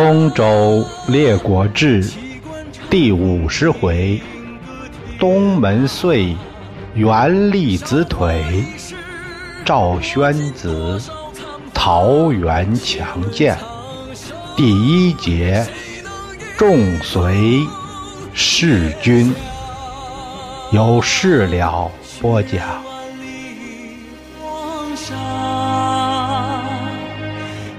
[0.00, 2.08] 东周列国志
[2.88, 4.22] 第五十回：
[5.18, 6.36] 东门遂
[6.94, 8.62] 元立子腿，
[9.64, 11.02] 赵宣子
[11.74, 13.58] 桃园强健。
[14.56, 15.66] 第一节：
[16.56, 17.66] 众随
[18.32, 19.34] 弑君。
[20.70, 22.60] 有事了播讲。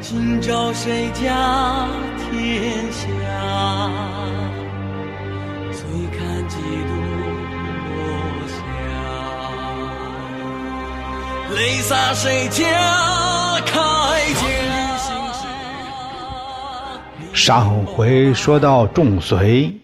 [0.01, 1.87] 今朝谁家
[11.89, 12.63] 洒谁家
[13.61, 13.73] 铠
[14.35, 14.43] 甲？
[17.33, 19.75] 上回说到仲随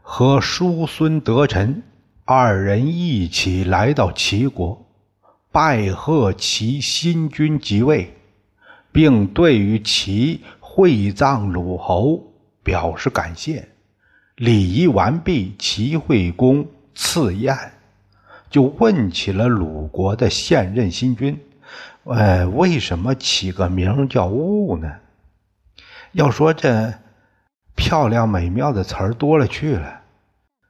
[0.00, 1.82] 和叔孙得臣
[2.24, 4.86] 二人一起来到齐国，
[5.52, 8.14] 拜贺齐新君即位。
[8.90, 13.68] 并对于齐会葬鲁侯表示感谢。
[14.36, 17.54] 礼仪完毕，齐惠公赐宴，
[18.56, 21.38] 就问起了鲁国的现任新君
[22.04, 24.90] ：“呃，为什么起个名叫兀呢？
[26.12, 26.94] 要说这
[27.74, 30.00] 漂亮美妙的词儿多了去了，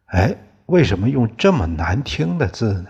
[0.06, 0.34] 哎，
[0.66, 2.88] 为什么用这么难听的字呢？”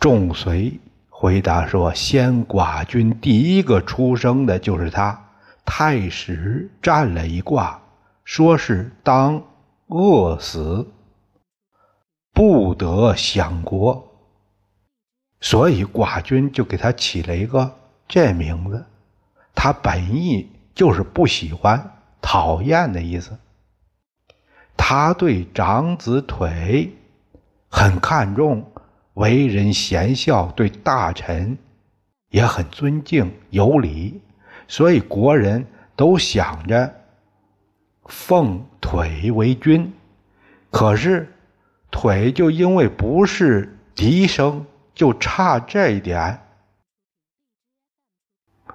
[0.00, 0.80] 仲随。
[1.08, 5.16] 回答说：“先寡君第一个出生的就是他。
[5.64, 7.80] 太史占了一卦，
[8.24, 9.40] 说是当
[9.86, 10.84] 饿死，
[12.36, 14.12] 不得享国，
[15.40, 17.74] 所以寡君就给他起了一个
[18.06, 18.84] 这名字。
[19.54, 23.34] 他本意就是不喜欢、讨厌的意思。
[24.76, 26.92] 他对长子腿
[27.70, 28.70] 很看重。”
[29.16, 31.56] 为人贤孝，对大臣
[32.28, 34.20] 也很尊敬有礼，
[34.68, 36.94] 所以国人都想着
[38.04, 39.90] 奉腿为君。
[40.70, 41.32] 可是
[41.98, 46.38] 腿就因为不是嫡生，就差这一点。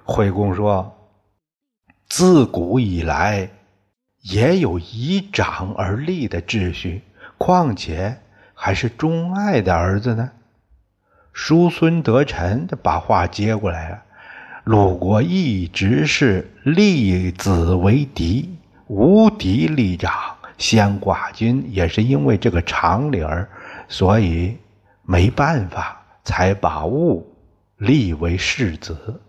[0.02, 0.92] 惠公说
[2.10, 3.48] ：“自古以来
[4.22, 7.02] 也有以长而立的秩序，
[7.38, 8.18] 况且……”
[8.54, 10.30] 还是钟爱的儿子呢。
[11.32, 14.02] 叔孙得臣就把话接过来了。
[14.62, 18.56] 鲁国一直是立子为嫡，
[18.86, 20.36] 无嫡立长。
[20.58, 23.48] 先寡君也是因为这个常理儿，
[23.88, 24.56] 所以
[25.02, 27.26] 没办法才把物
[27.76, 29.20] 立为世子。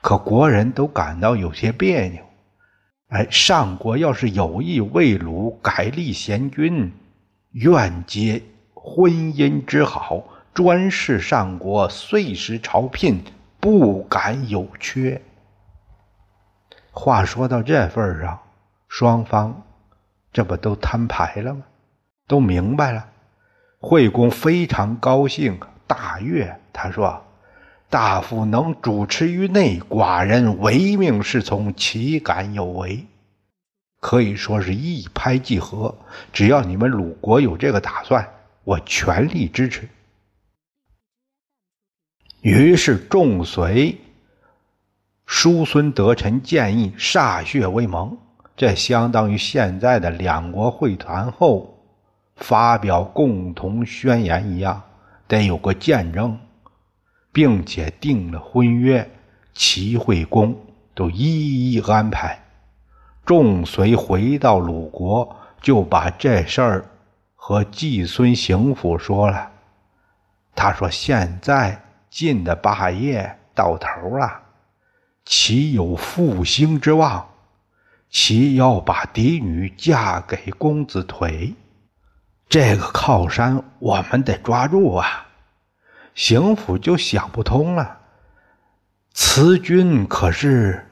[0.00, 2.22] 可国人都感到有些别扭。
[3.08, 6.92] 哎，上国要是有意为鲁改立贤君，
[7.52, 8.42] 愿接。
[8.74, 10.22] 婚姻之好，
[10.52, 13.22] 专事上国，岁时朝聘，
[13.58, 15.22] 不敢有缺。
[16.90, 18.38] 话说到这份上，
[18.88, 19.62] 双方
[20.34, 21.62] 这不都摊牌了吗？
[22.28, 23.08] 都明白了。
[23.78, 26.60] 惠公非常高兴，大悦。
[26.74, 27.24] 他说
[27.88, 33.06] ：“大夫能主持于内，寡人唯命是从，岂敢有违？
[34.00, 35.96] 可以说是一拍即合。
[36.32, 38.28] 只要你们鲁国有这个打算。”
[38.64, 39.86] 我全力支持。
[42.40, 44.00] 于是众随
[45.26, 48.16] 叔孙得臣建议歃血为盟，
[48.56, 51.76] 这相当于现在的两国会谈后
[52.36, 54.82] 发表共同宣言一样，
[55.26, 56.38] 得有个见证，
[57.32, 59.10] 并且定了婚约。
[59.54, 60.56] 齐惠公
[60.94, 62.40] 都一一安排。
[63.24, 66.84] 仲随回到鲁国，就把这事儿。
[67.36, 69.50] 和季孙行府说了，
[70.54, 71.78] 他说：“现在
[72.08, 74.40] 晋的霸业到头了，
[75.26, 77.28] 岂有复兴之望？
[78.14, 81.52] 岂要把嫡女嫁给公子腿？
[82.48, 85.26] 这个靠山我们得抓住啊！”
[86.14, 87.98] 行府就想不通了，
[89.12, 90.88] 慈君可是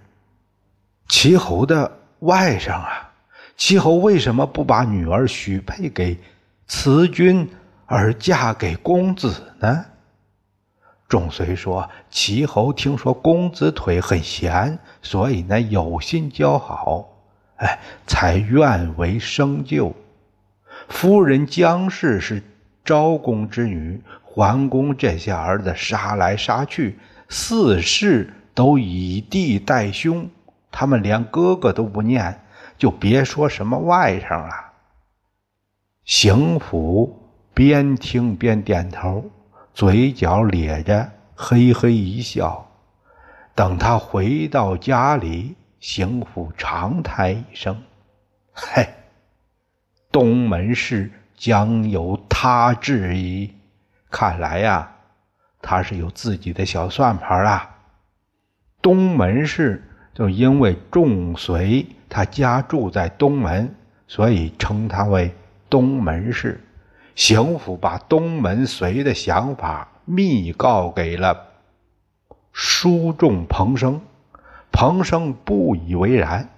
[1.09, 3.13] 齐侯的外甥啊，
[3.57, 6.19] 齐侯为什么不把女儿许配给？
[6.67, 7.49] 慈君
[7.87, 9.85] 而嫁给公子呢？
[11.09, 17.12] 仲随说：“齐侯听说公子腿很贤，所以呢有心交好，
[17.63, 19.95] 哎，才愿为生就。
[20.89, 22.43] 夫人姜氏是
[22.85, 26.99] 昭公之女，桓公这些儿子杀来杀去，
[27.29, 30.29] 四世都以弟代兄，
[30.73, 32.41] 他们连哥哥都不念，
[32.77, 34.73] 就别说什么外甥了。”
[36.05, 39.31] 邢府边听边点头，
[39.73, 42.69] 嘴角咧着，嘿嘿一笑。
[43.55, 47.83] 等他回到家里，邢府长叹一声
[48.55, 48.89] ：“嘿，
[50.13, 53.53] 东门氏将由他治矣。
[54.09, 54.93] 看来呀，
[55.61, 57.69] 他是有自己的小算盘啊。
[58.81, 59.83] 东门氏
[60.15, 63.75] 就因为仲随他家住在东门，
[64.07, 65.35] 所以称他为
[65.69, 66.61] 东门氏。
[67.17, 71.49] 邢府把东门随的想法密告给了
[72.53, 74.01] 书仲彭生。”
[74.73, 76.49] 彭生不以为然，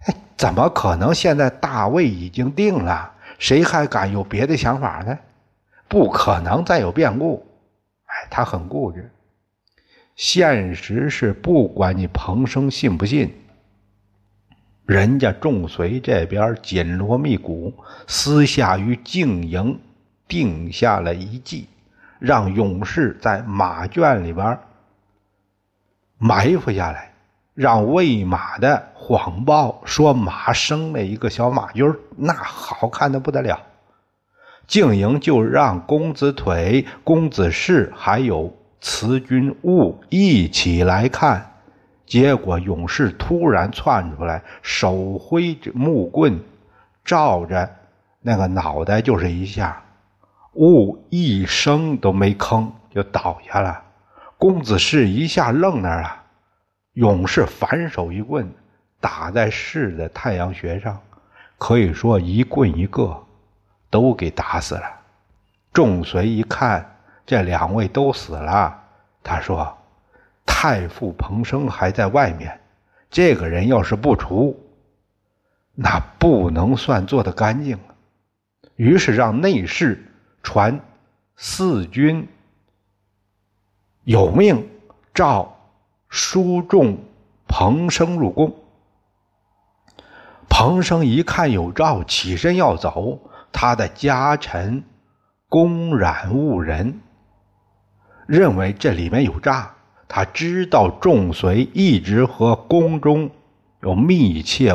[0.00, 1.14] 哎，怎么可能？
[1.14, 5.16] 现在大位已经定了，谁还敢有别的想法呢？
[5.88, 7.46] 不可能再有变故。
[8.06, 9.10] 哎，他很固执。
[10.16, 13.32] 现实是，不管你彭生信不信，
[14.84, 17.72] 人家仲随这边紧锣密鼓，
[18.06, 19.78] 私下与静营
[20.26, 21.68] 定下了一计，
[22.18, 24.58] 让勇士在马圈里边
[26.18, 27.12] 埋伏下来。
[27.56, 31.82] 让喂马的谎报说马生了一个小马驹
[32.14, 33.58] 那好看的不得了。
[34.66, 41.50] 静营就让公子腿、公子氏还有慈君务一起来看，
[42.04, 46.38] 结果勇士突然窜出来，手挥着木棍，
[47.06, 47.70] 照着
[48.20, 49.82] 那个脑袋就是一下，
[50.52, 53.82] 务一声都没吭就倒下了。
[54.36, 56.24] 公子氏一下愣那儿了。
[56.96, 58.50] 勇士反手一棍
[59.00, 60.98] 打在士的太阳穴上，
[61.58, 63.22] 可以说一棍一个，
[63.90, 64.82] 都给打死了。
[65.74, 66.96] 众随一看
[67.26, 68.82] 这两位都死了，
[69.22, 69.76] 他说
[70.46, 72.58] ：“太傅彭生还在外面，
[73.10, 74.58] 这个人要是不除，
[75.74, 77.78] 那不能算做得干净。”
[78.76, 80.02] 于是让内侍
[80.42, 80.80] 传
[81.36, 82.26] 四军
[84.04, 84.66] 有命
[85.12, 85.52] 召。
[86.16, 86.96] 书中
[87.46, 88.54] 彭生入宫，
[90.48, 93.20] 彭生一看有诏，起身要走。
[93.52, 94.82] 他的家臣
[95.50, 97.00] 公然误人，
[98.26, 99.74] 认为这里面有诈。
[100.08, 103.30] 他知道仲随一直和宫中
[103.82, 104.72] 有密切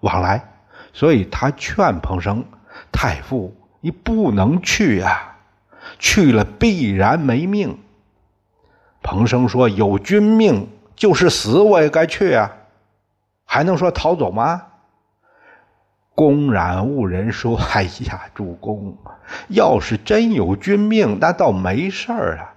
[0.00, 0.46] 往来，
[0.92, 2.44] 所以他劝彭生
[2.92, 5.38] ：“太傅，你不能去啊，
[5.98, 7.78] 去了必然没命。”
[9.02, 10.68] 彭生说：“有君命，
[11.02, 12.52] 就是死我也该去啊，
[13.44, 14.66] 还能说逃走吗？”
[16.14, 18.96] 公然误人说：“哎呀，主公，
[19.48, 22.54] 要是真有君命，那倒没事儿啊。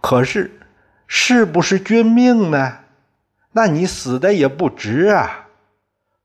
[0.00, 0.58] 可是，
[1.06, 2.78] 是不是君命呢？
[3.52, 5.48] 那你死的也不值啊。”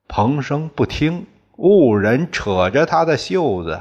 [0.07, 1.27] 彭生不听，
[1.57, 3.77] 误人扯着他的袖子，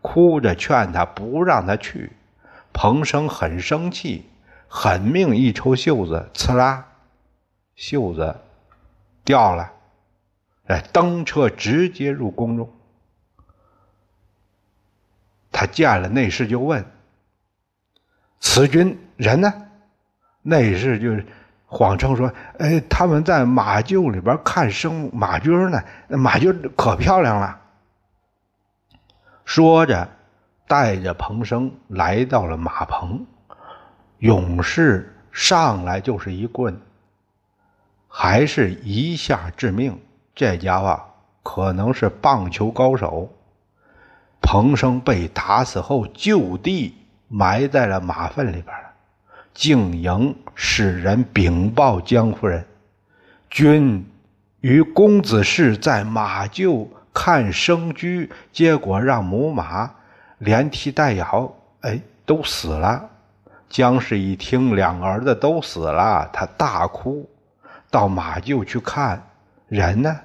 [0.00, 2.12] 哭着劝他不让他去。
[2.72, 4.24] 彭生很生气。
[4.68, 6.86] 狠命一抽袖子，刺啦，
[7.76, 8.34] 袖子
[9.24, 9.72] 掉了。
[10.66, 12.68] 哎，登车直接入宫中。
[15.52, 16.84] 他见了内侍，就问
[18.40, 19.68] ：“此君人呢？”
[20.42, 21.24] 内侍就
[21.66, 27.60] 谎称说：“哎，他们在马厩里边看生马驹呢，马驹可漂亮了。”
[29.44, 30.08] 说着，
[30.66, 33.24] 带着彭生来到了马棚。
[34.18, 36.80] 勇士上来就是一棍，
[38.18, 40.00] 还是一下致命。
[40.34, 40.98] 这家伙
[41.42, 43.30] 可能是棒球高手。
[44.40, 46.94] 彭生被打死后，就地
[47.28, 48.90] 埋在了马粪里边了。
[49.52, 52.64] 静营使人禀报江夫人
[53.50, 54.02] ：“君
[54.62, 59.90] 与公子氏在马厩看生驹，结果让母马
[60.38, 63.10] 连踢带咬，哎，都死了。”
[63.68, 67.28] 姜氏一听两个儿子都死了，他大哭，
[67.96, 69.26] 到马厩去看
[69.68, 70.20] 人呢，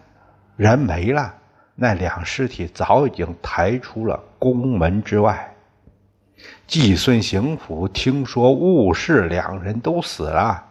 [0.58, 1.34] 人没了，
[1.74, 5.56] 那两尸体早已经抬出了宫门之外。
[6.68, 10.62] 季孙行府听说戊氏两人都死了，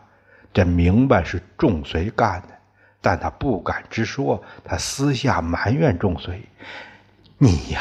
[0.53, 2.49] 这明白是仲随干的，
[3.01, 6.47] 但他不敢直说，他私下埋怨仲随
[7.41, 7.81] ：“你呀，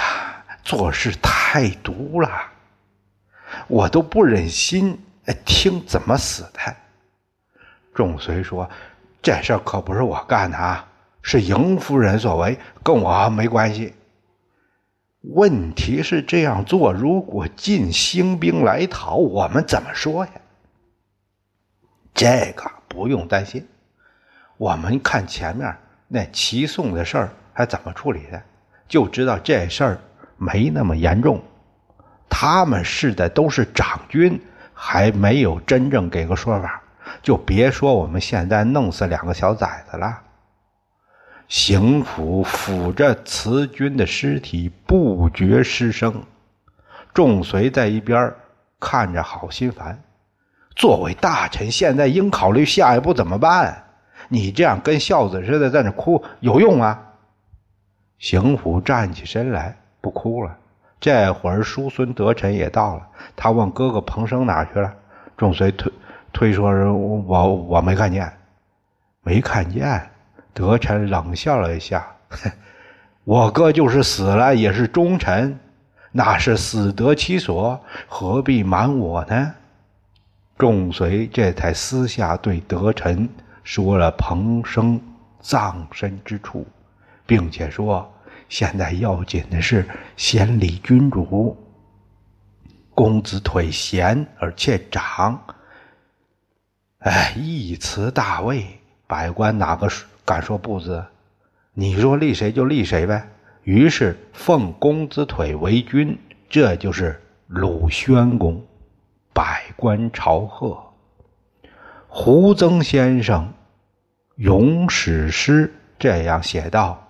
[0.63, 2.29] 做事太毒了。”
[3.67, 4.97] 我都不忍心
[5.43, 6.73] 听怎么死的。
[7.93, 8.69] 仲随说
[9.21, 10.87] ：“这事可不是我干的啊，
[11.21, 13.93] 是迎夫人所为，跟我没关系。
[15.21, 20.31] 问题是这样做，如果晋兴兵来讨，我们怎么说呀？
[22.13, 23.67] 这个不用担心，
[24.57, 25.75] 我们看前面
[26.07, 28.41] 那齐宋的事儿还怎么处理的，
[28.87, 30.01] 就知道这事儿
[30.37, 31.43] 没那么严重。”
[32.31, 34.39] 他们是的都是长军，
[34.73, 36.81] 还没有真正给个说法，
[37.21, 40.21] 就别说我们现在弄死两个小崽子了。
[41.47, 46.23] 邢府抚着慈君的尸体，不觉失声。
[47.13, 48.33] 仲随在一边
[48.79, 50.01] 看着，好心烦。
[50.75, 53.83] 作为大臣，现在应考虑下一步怎么办。
[54.27, 57.01] 你这样跟孝子似的在那哭，有用啊？
[58.19, 60.55] 邢府站起身来，不哭了。
[60.99, 64.93] 这会儿叔孙德臣也到了，他问哥哥彭生哪去了。
[65.35, 65.91] 仲随推
[66.31, 68.31] 推说：“我我没看见，
[69.21, 70.09] 没看见。”
[70.53, 72.05] 德臣冷笑了一下
[73.23, 75.57] ：“我哥就是死了，也是忠臣，
[76.11, 79.53] 那是死得其所，何必瞒我呢？”
[80.57, 83.29] 仲随这才私下对德臣
[83.63, 84.99] 说了彭生
[85.39, 86.67] 葬身之处，
[87.25, 88.11] 并且说
[88.49, 91.55] ：“现在要紧的是先立君主，
[92.93, 95.41] 公子腿贤而且长，
[96.99, 98.65] 哎，一辞大位，
[99.07, 99.87] 百官哪个？”
[100.25, 101.03] 敢说不字？
[101.73, 103.27] 你说立谁就立谁呗。
[103.63, 106.17] 于是奉公子腿为君，
[106.49, 108.61] 这就是鲁宣公。
[109.33, 110.77] 百官朝贺。
[112.07, 113.45] 胡曾先生
[114.35, 117.01] 《咏史诗》这样写道：“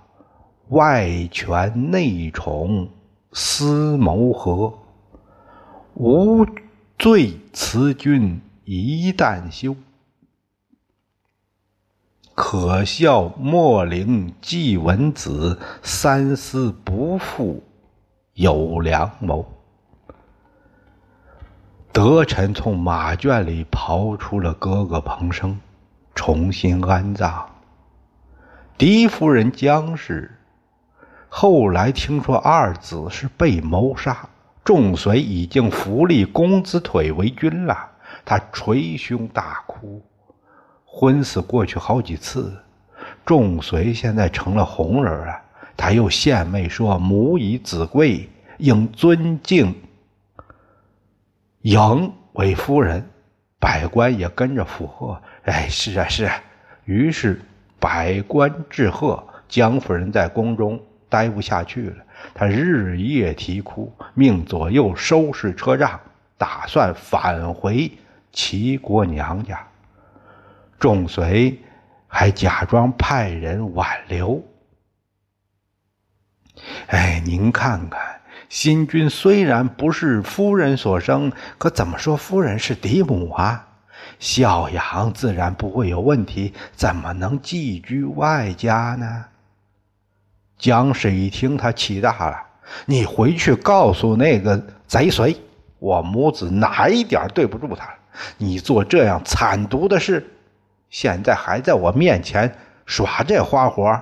[0.69, 2.87] 外权内宠，
[3.33, 4.71] 思谋和。
[5.95, 6.45] 无
[6.97, 8.39] 罪辞君
[8.77, 9.75] 一旦休。”
[12.35, 17.63] 可笑莫陵季文子，三思不负
[18.33, 19.45] 有良谋。
[21.91, 25.59] 德臣从马圈里刨出了哥哥彭生，
[26.15, 27.49] 重新安葬。
[28.77, 30.39] 狄夫人姜氏
[31.27, 34.29] 后来听说二子是被谋杀，
[34.63, 37.91] 仲随已经扶立公子腿为君了，
[38.25, 40.01] 他捶胸大哭。
[40.85, 42.51] 昏死过去好几次，
[43.25, 45.41] 仲随现在成了红人啊！
[45.77, 49.73] 他又献媚说：“母以子贵，应尊敬
[51.61, 53.07] 迎为夫人。”
[53.59, 56.33] 百官也跟着附和：“哎，是啊，是。”啊。”
[56.85, 57.39] 于是
[57.79, 59.23] 百官致贺。
[59.47, 61.95] 江夫人在宫中待不下去了，
[62.35, 65.99] 她日夜啼哭，命左右收拾车仗，
[66.37, 67.91] 打算返回
[68.31, 69.65] 齐国娘家。
[70.79, 71.59] 仲随
[72.07, 74.43] 还假装派人挽留。
[76.87, 83.67] 哎，您看看，新君虽然不是夫人所生，可怎么说夫人是嫡母啊？
[84.19, 89.25] 孝养自然不会有问题，怎么能寄居外家呢？
[90.57, 92.37] 姜氏一听，他气大了
[92.85, 95.37] ：“你回去告诉那个贼随，
[95.79, 97.95] 我母子哪一点对不住他了？
[98.37, 100.25] 你做这样惨毒的事！”
[100.89, 104.01] 现在还在我面前耍这花活，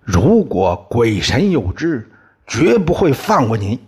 [0.00, 2.10] 如果鬼神有知，
[2.46, 3.80] 绝不会放过你。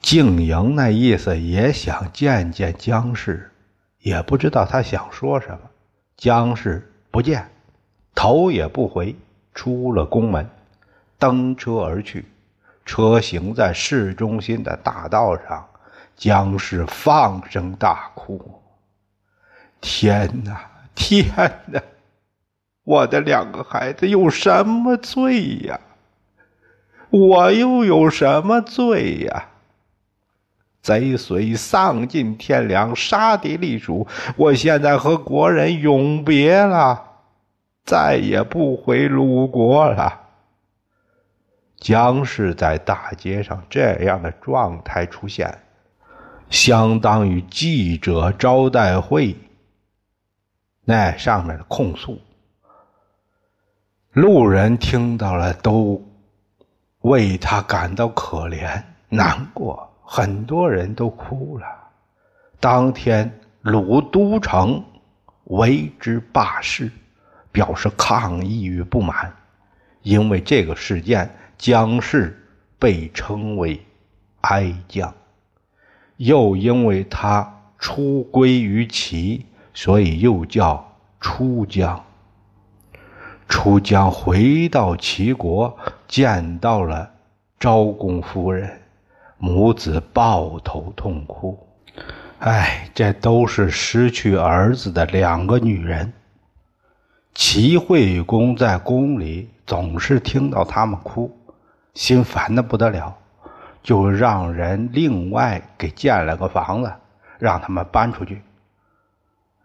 [0.00, 3.50] 静莹那意思也想见见姜氏，
[4.00, 5.60] 也不知道他想说什么。
[6.18, 7.48] 姜氏不见，
[8.14, 9.16] 头也不回，
[9.54, 10.46] 出了宫门，
[11.18, 12.26] 登车而去。
[12.84, 15.66] 车行在市中心的大道上，
[16.16, 18.60] 姜氏放声大哭。
[19.80, 20.60] 天哪，
[20.94, 21.26] 天
[21.66, 21.82] 哪！
[22.84, 25.80] 我的两个孩子有什么罪呀？
[27.10, 29.48] 我又有什么罪呀？
[30.82, 34.06] 贼随丧尽天良，杀敌立主。
[34.36, 37.02] 我现在和国人永别了，
[37.86, 40.20] 再也不回鲁国了。
[41.78, 45.58] 姜氏在大街上这样的状态出现，
[46.54, 49.36] 相当于记者招待会。
[50.84, 52.20] 那上面的控诉，
[54.12, 56.00] 路人听到了都
[57.00, 61.66] 为他感到可怜难过，很多人都哭了。
[62.60, 64.80] 当天，鲁都城
[65.46, 66.88] 为之罢市，
[67.50, 69.34] 表示抗议与不满。
[70.02, 72.40] 因为这个事件，姜氏
[72.78, 73.84] 被称为
[74.42, 75.12] 哀姜，
[76.16, 79.46] 又因为他出归于齐。
[79.76, 82.00] 所以又叫出江。
[83.48, 87.10] 出江回到齐国，见到了
[87.58, 88.70] 昭公夫人，
[89.36, 91.58] 母子抱头痛哭。
[92.38, 96.12] 哎，这都是失去儿子的两个女人。
[97.34, 101.36] 齐惠公在宫里总是听到他们哭，
[101.94, 103.12] 心烦的不得了，
[103.84, 106.92] 就让人另外给建了个房子，
[107.38, 108.42] 让他们搬出去。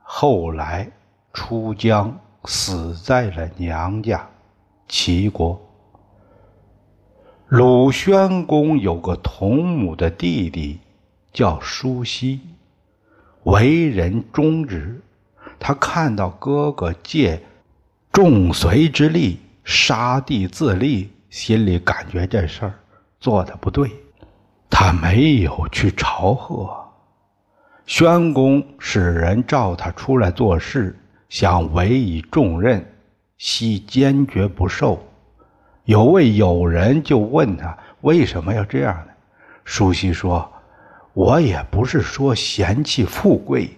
[0.04, 0.92] 后来，
[1.32, 4.28] 出江死在了娘家
[4.90, 5.60] 齐国。
[7.48, 10.80] 鲁宣公有个同母的弟弟，
[11.32, 12.42] 叫叔西，
[13.44, 15.02] 为人忠直。
[15.58, 17.42] 他看到哥哥借
[18.12, 22.74] 仲随之力杀弟自立，心里感觉这事儿
[23.20, 23.92] 做的不对，
[24.70, 26.70] 他没有去朝贺。
[27.86, 30.98] 宣公使人召他出来做事，
[31.28, 32.86] 想委以重任，
[33.38, 35.04] 悉坚决不受。
[35.86, 39.12] 有位友人就问他为什么要这样呢？
[39.66, 40.48] 舒西说
[41.14, 43.76] ：“我也不是说嫌弃富贵。”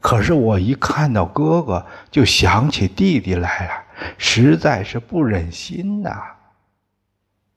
[0.00, 3.72] 可是我一看到哥哥，就想起弟弟来了，
[4.16, 6.10] 实在是不忍心呐。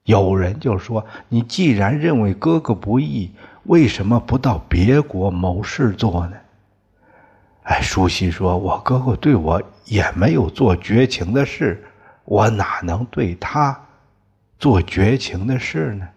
[0.04, 3.32] 有人就说：“你既然认为哥哥不义，
[3.64, 6.38] 为什么不到别国谋事做呢？”
[7.64, 11.84] 哎，舒西说：“我哥哥对我也没有做绝情的事，
[12.26, 13.80] 我哪能对他
[14.58, 16.08] 做绝情的事呢？”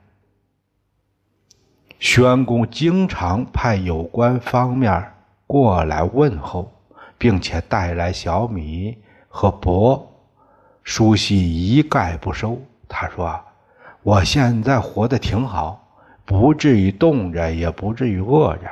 [2.00, 5.10] 宣公经常派有关方面。
[5.46, 6.72] 过来问候，
[7.18, 8.96] 并且带来小米
[9.28, 10.02] 和帛，
[10.82, 12.58] 舒西一概不收。
[12.88, 13.38] 他说
[14.04, 15.82] ：“我现在活得挺好，
[16.26, 18.70] 不至于冻着，也不至于饿着，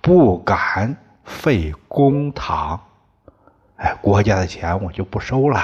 [0.00, 2.80] 不敢费公堂。
[3.78, 5.60] 哎，国家的钱我就不收了。”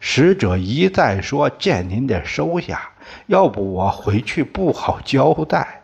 [0.00, 2.90] 使者一再说：“见您得收下，
[3.26, 5.82] 要不我回去不好交代。”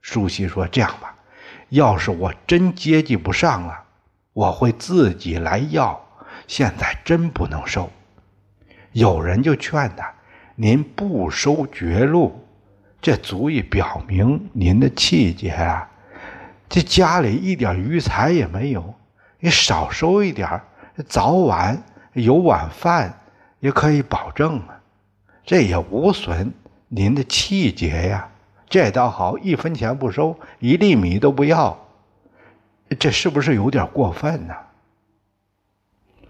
[0.00, 1.14] 舒西说：“这样吧。”
[1.68, 3.84] 要是我真接济不上了，
[4.32, 6.00] 我会自己来要。
[6.46, 7.90] 现在真不能收。
[8.92, 10.10] 有人就劝他
[10.60, 12.44] ：“您不收绝路，
[13.00, 15.88] 这足以表明您的气节啊。
[16.68, 18.92] 这家里一点余财也没有，
[19.38, 20.60] 你少收一点
[21.06, 21.80] 早晚
[22.14, 23.20] 有晚饭
[23.60, 24.80] 也可以保证啊。
[25.44, 26.52] 这也无损
[26.88, 28.28] 您的气节呀。”
[28.68, 31.78] 这倒好，一分钱不收，一粒米都不要，
[32.98, 34.54] 这是不是有点过分呢？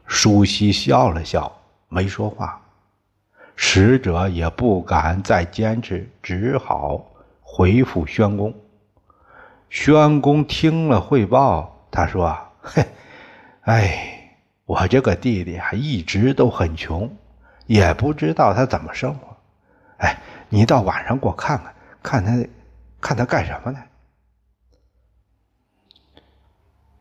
[0.04, 1.50] 舒西笑了笑，
[1.88, 2.60] 没说话。
[3.60, 7.04] 使者也不敢再坚持，只好
[7.42, 8.54] 回复宣公。
[9.68, 12.86] 宣公听了汇报，他说：“嘿，
[13.62, 17.10] 哎，我这个弟弟啊，一直都很穷，
[17.66, 19.36] 也不知道他怎么生活。
[19.96, 20.16] 哎，
[20.48, 22.32] 你到晚上给我看看。”看他，
[23.00, 23.78] 看他干什么呢？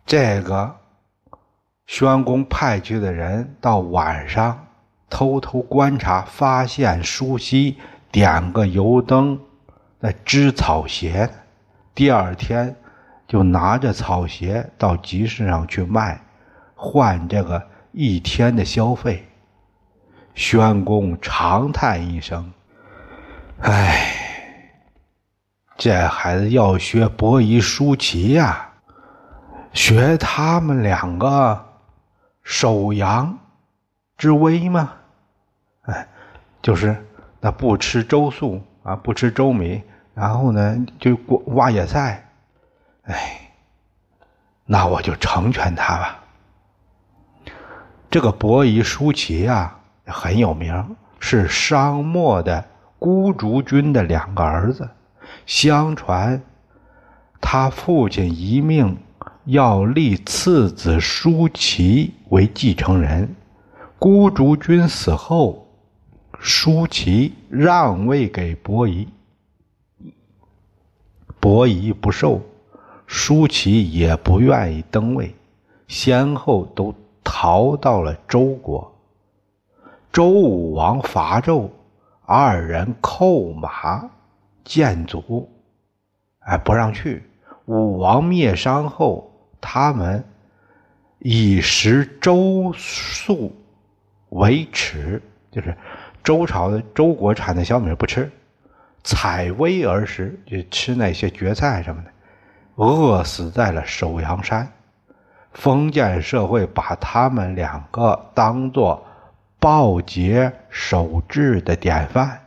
[0.07, 0.75] 这个
[1.85, 4.66] 宣公派去的人到晚上
[5.09, 7.77] 偷偷观察，发现舒西
[8.11, 9.39] 点个油灯
[9.99, 11.29] 在织草鞋。
[11.95, 12.75] 第二天
[13.27, 16.21] 就拿着草鞋到集市上去卖，
[16.75, 19.27] 换这个一天的消费。
[20.35, 22.53] 宣公长叹一声
[23.61, 24.13] ：“唉。”
[25.77, 28.69] 这孩子要学伯夷、叔齐呀，
[29.73, 31.65] 学他们两个
[32.41, 33.37] 守阳
[34.17, 34.93] 之危吗？
[35.83, 36.07] 哎，
[36.61, 37.05] 就是
[37.39, 39.81] 那不吃粥粟啊，不吃粥米，
[40.13, 41.15] 然后呢就
[41.47, 42.27] 挖野菜。
[43.03, 43.51] 哎，
[44.65, 46.19] 那我就成全他吧。
[48.09, 52.65] 这个伯夷、叔齐啊很有名，是商末的
[52.97, 54.89] 孤竹君的两个儿子。
[55.45, 56.41] 相传，
[57.39, 58.97] 他父亲一命
[59.45, 63.35] 要立次子叔齐为继承人。
[63.99, 65.67] 孤竹君死后，
[66.39, 69.07] 舒齐让位给伯夷，
[71.39, 72.39] 伯夷不受，
[73.07, 75.33] 舒齐也不愿意登位，
[75.87, 78.93] 先后都逃到了周国。
[80.11, 81.69] 周武王伐纣，
[82.25, 84.09] 二人扣马。
[84.63, 85.49] 建祖，
[86.39, 87.23] 哎，不让去。
[87.67, 89.31] 武王灭商后，
[89.61, 90.21] 他们
[91.19, 93.49] 以食周粟
[94.29, 95.75] 为耻，就是
[96.23, 98.31] 周朝的周国产的小米不吃，
[99.03, 102.11] 采薇而食，就吃那些蕨菜什么的，
[102.75, 104.71] 饿死在了首阳山。
[105.53, 109.03] 封建社会把他们两个当做
[109.59, 112.41] 暴殄守志的典范。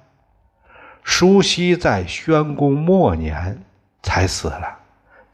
[1.03, 3.63] 舒西在宣公末年
[4.03, 4.79] 才死了，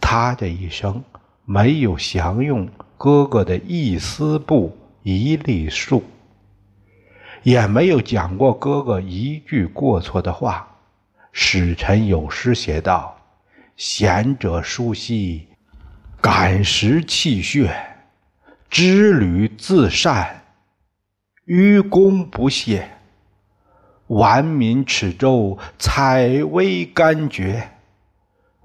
[0.01, 1.03] 他这一生
[1.45, 6.03] 没有享用哥哥的一丝布一粒粟，
[7.47, 10.67] 也没有讲过哥哥一句过错的话。
[11.31, 13.17] 使臣有诗写道
[13.77, 15.47] ：“贤者舒西，
[16.21, 17.73] 感时气血，
[18.69, 20.43] 知履自善，
[21.45, 22.91] 愚公不懈。
[24.09, 27.69] 万民齿周，采薇甘绝。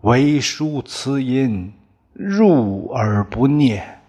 [0.01, 1.71] 唯书此音，
[2.13, 3.99] 入而不念。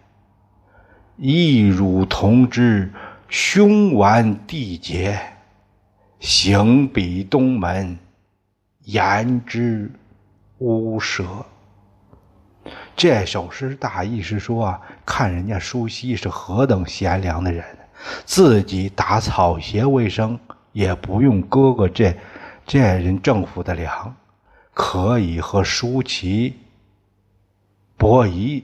[1.18, 2.90] 一汝同之，
[3.32, 5.18] 胸完地结。
[6.20, 7.98] 行比东门，
[8.84, 9.90] 言之
[10.58, 11.24] 无蛇。
[12.94, 17.64] 这首诗大意是说啊，看人家舒西是何等贤良的人，
[18.26, 20.38] 自己打草鞋为生，
[20.72, 22.14] 也不用哥哥这
[22.66, 24.14] 这人政府的粮，
[24.74, 26.54] 可以和舒淇、
[27.96, 28.62] 伯夷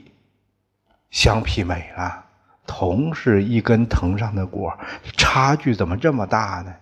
[1.11, 2.27] 相媲美了。
[2.69, 4.73] 同是一根藤上的果，
[5.17, 6.73] 差距怎么这么大呢？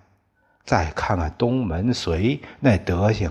[0.64, 3.30] 再看看东门隋那德行，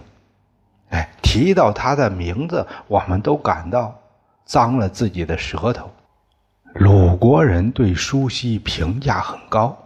[0.89, 3.93] 哎，提到他的名字，我们都感到
[4.45, 5.91] 脏了自己的舌头。
[6.75, 9.77] 鲁国人对舒西评价很高。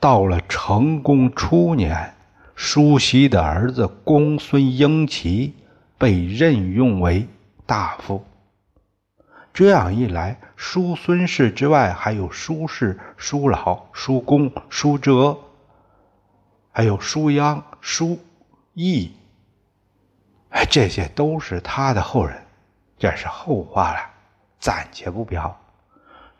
[0.00, 2.14] 到了成公初年，
[2.56, 5.54] 舒西的儿子公孙婴齐
[5.96, 7.26] 被任用为
[7.64, 8.24] 大夫。
[9.52, 15.36] 这样一来，叔孙氏之外，还有叔氏、叔老、叔公、叔哲。
[16.70, 18.20] 还有叔鞅、叔
[18.74, 19.10] 义，
[20.70, 22.40] 这些都是他的后人，
[22.96, 23.98] 这是后话了，
[24.60, 25.58] 暂且不表。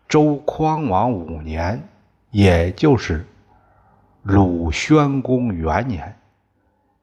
[0.08, 1.82] 周匡王五年，
[2.30, 3.26] 也就是
[4.22, 6.16] 鲁宣公元年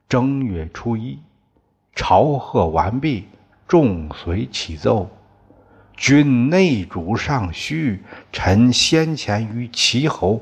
[0.07, 1.19] 正月初一，
[1.93, 3.27] 朝贺完毕，
[3.67, 5.09] 众随起奏：
[5.95, 10.41] 君内主上虚，臣先前于齐侯。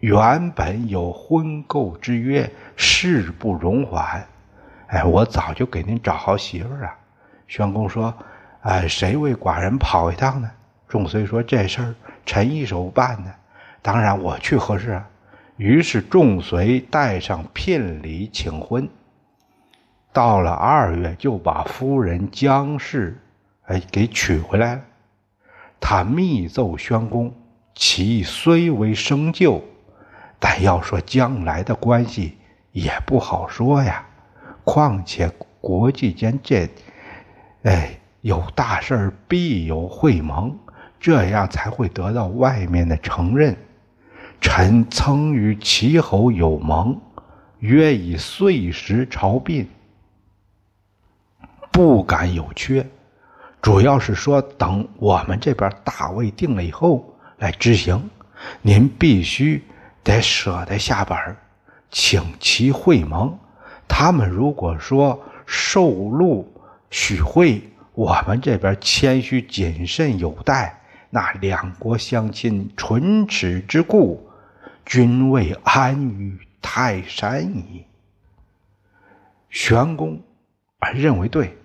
[0.00, 4.26] 原本有婚购之约，事不容缓。
[4.88, 6.92] 哎，我早就给您找好媳妇了。
[7.48, 8.14] 宣公说
[8.62, 10.50] ：“哎，谁为寡人跑一趟呢？”
[10.88, 11.94] 仲随说：“这事儿
[12.26, 13.32] 臣一手办呢，
[13.80, 15.08] 当然我去合适啊。”
[15.56, 18.88] 于是仲随带上聘礼请婚。
[20.12, 23.16] 到了二月，就把夫人姜氏
[23.72, 24.82] 哎给娶回来了。
[25.80, 27.34] 他密奏宣公
[27.74, 29.64] ：“其虽为生旧。”
[30.38, 32.36] 但要说将来的关系
[32.72, 34.04] 也不好说呀，
[34.64, 35.30] 况且
[35.60, 36.68] 国际间这，
[37.62, 40.58] 哎，有大事必有会盟，
[40.98, 43.56] 这样才会得到外面的承认。
[44.40, 47.00] 臣曾与齐侯有盟，
[47.60, 49.68] 约以岁时朝聘，
[51.70, 52.84] 不敢有缺。
[53.62, 58.10] 主要是说等我们这边大位定了以后来执行，
[58.60, 59.62] 您必须。
[60.04, 61.16] 得舍得下本
[61.88, 63.38] 请其会盟。
[63.86, 66.52] 他们如果说受禄
[66.90, 67.62] 许会，
[67.94, 70.82] 我们这边谦虚谨慎有待。
[71.08, 74.28] 那两国相亲，唇齿之故，
[74.84, 77.84] 君未安于泰山矣。
[79.50, 80.20] 玄公
[80.92, 81.56] 认为对，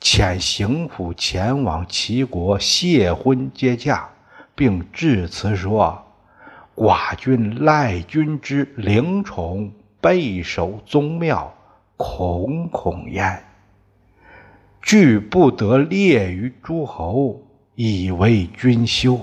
[0.00, 4.08] 遣行府前往齐国谢婚接驾，
[4.54, 6.04] 并致辞说。
[6.76, 11.52] 寡君赖君之灵宠，备守宗庙，
[11.96, 13.42] 恐恐焉。
[14.80, 17.42] 惧不得列于诸侯，
[17.74, 19.18] 以为君羞。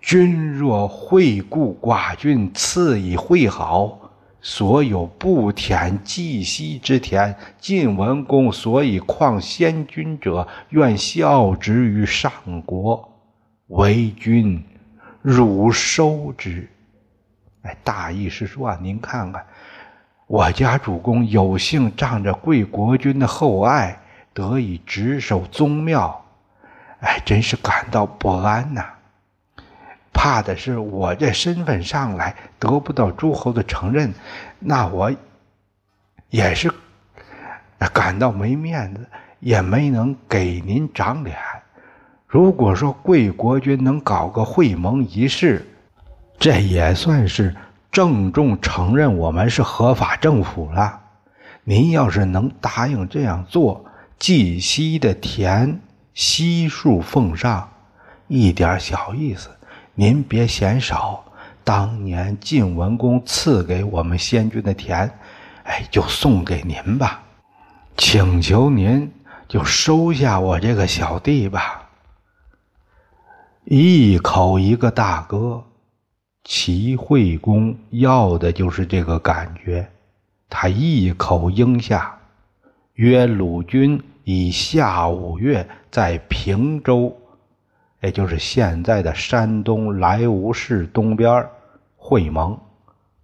[0.00, 3.99] 君若惠顾寡君，赐以惠好，
[4.42, 13.08] 所有不舔既息之田，晋文公所以况先君者，愿效之于上国，
[13.68, 14.64] 为君。
[15.22, 16.66] 汝收之，
[17.60, 19.44] 哎，大意是说啊，您看看，
[20.26, 24.00] 我家主公有幸仗着贵国君的厚爱，
[24.32, 26.24] 得以执守宗庙，
[27.00, 28.82] 哎，真是感到不安呐。
[30.12, 34.12] 怕的是我这身份上来得不到诸侯的承认，
[34.58, 35.12] 那我
[36.28, 36.70] 也是
[37.92, 39.06] 感到没面子，
[39.38, 41.36] 也没能给您长脸。
[42.26, 45.66] 如果说贵国君能搞个会盟仪式，
[46.38, 47.56] 这也算是
[47.90, 51.00] 郑重承认我们是合法政府了。
[51.64, 53.84] 您要是能答应这样做，
[54.18, 55.80] 冀西的田
[56.14, 57.68] 悉数奉上，
[58.28, 59.50] 一点小意思，
[60.00, 61.22] 您别嫌少。
[61.62, 65.06] 当年晋文公赐给我们先君的田，
[65.64, 67.22] 哎，就送给您吧。
[67.98, 69.12] 请求您
[69.46, 71.86] 就收下我这个小弟吧。
[73.66, 75.62] 一口一个大哥，
[76.44, 79.86] 齐惠公要的就是这个感觉。
[80.48, 82.18] 他一口应下，
[82.94, 87.14] 约鲁军以下五月在平州，
[88.00, 91.46] 也就是现在的山东莱芜市东边
[91.96, 92.58] 会盟。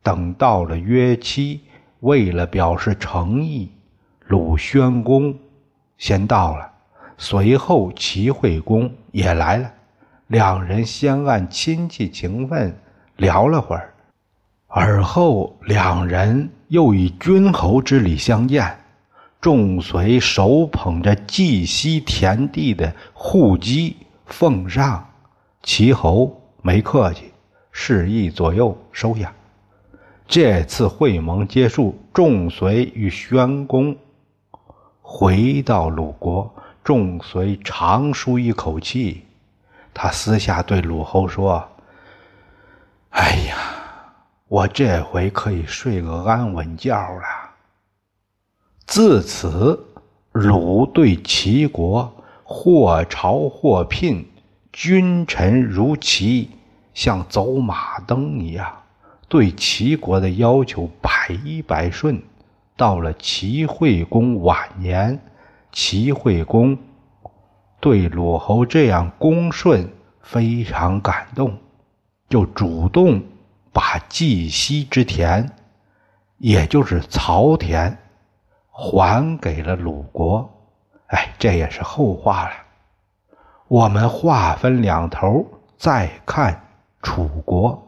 [0.03, 1.61] 等到了约期，
[2.01, 3.71] 为了表示诚意，
[4.27, 5.37] 鲁宣公
[5.99, 6.71] 先到了，
[7.19, 9.73] 随后齐惠公也来了。
[10.29, 12.77] 两人先按亲戚情分
[13.17, 13.95] 聊了会儿，
[14.67, 18.79] 而后两人又以君侯之礼相见。
[19.41, 25.09] 众随手捧着蓟溪田地的户籍奉上，
[25.63, 27.33] 齐侯没客气，
[27.73, 29.33] 示意左右收下。
[30.27, 33.97] 这次会盟结束，仲随与宣公
[35.01, 39.25] 回到鲁国，仲随长舒一口气。
[39.95, 41.67] 他私下对鲁侯说
[43.11, 43.57] ：“哎呀，
[44.49, 47.23] 我这回可以睡个安稳觉了。”
[48.85, 49.87] 自此，
[50.33, 52.13] 鲁对齐国
[52.49, 54.25] 或朝或聘，
[54.73, 56.51] 君臣如齐，
[56.95, 58.83] 像走马灯一样，
[59.29, 62.23] 对齐国的要求百依百顺。
[62.77, 65.19] 到了齐惠公晚年，
[65.73, 66.79] 齐惠公。
[67.81, 69.91] 对鲁侯这样恭顺
[70.23, 71.59] 非常感动，
[72.29, 73.23] 就主动
[73.73, 75.51] 把冀西之田，
[76.39, 77.99] 也就是曹田，
[78.71, 80.49] 还给了鲁国。
[81.09, 82.51] 哎，这也是后话了。
[83.69, 86.61] 我们话分两头，再看
[87.03, 87.83] 楚国。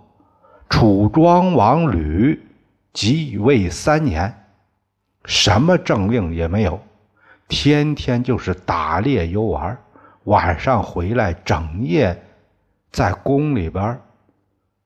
[0.68, 2.46] 楚庄王吕
[2.92, 4.32] 即位三年，
[5.24, 6.80] 什么政令也没有，
[7.48, 9.76] 天天就是打猎游玩。
[10.24, 12.20] 晚上回来，整夜
[12.92, 13.98] 在宫里边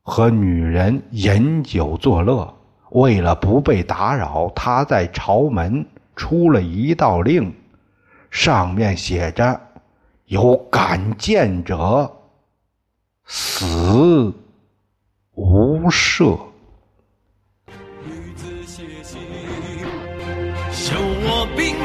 [0.03, 2.55] 和女人饮酒作乐。
[2.91, 7.53] 为了不被打扰，他在朝门出了一道令，
[8.33, 9.61] 上面写着
[10.25, 12.11] ：“有敢谏者，
[13.27, 14.33] 死
[15.35, 16.39] 无赦。”
[20.73, 21.77] 修我兵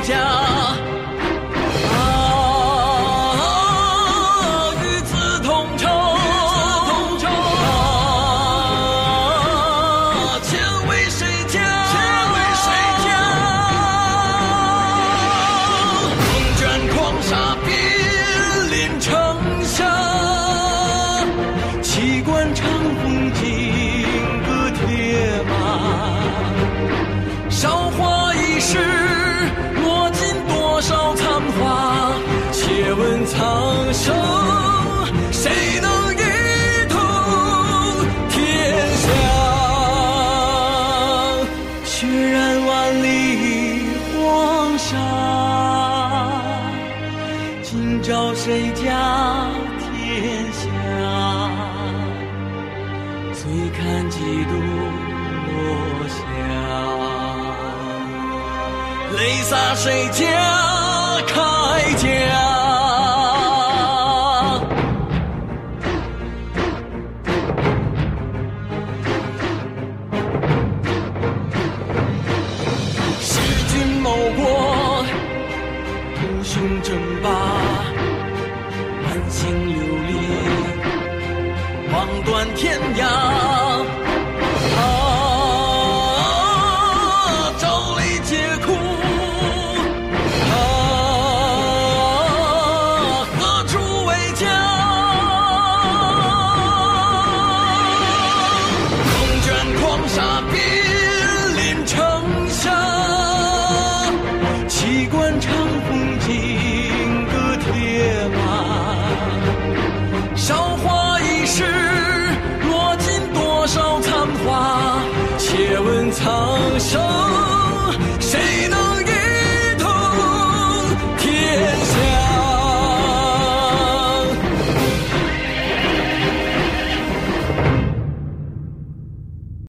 [59.49, 59.75] 家。
[59.75, 60.25] 谁家
[61.27, 61.33] 铠
[61.95, 62.07] 甲？
[73.21, 73.31] 弑
[73.69, 75.05] 君谋国，
[76.15, 77.29] 图雄争霸，
[79.03, 79.86] 满心流